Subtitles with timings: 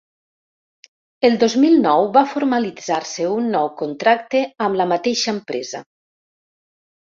[1.29, 5.87] El dos mil nou va formalitzar-se un nou contracte amb la mateixa empresa.